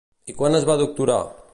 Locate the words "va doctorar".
0.71-1.23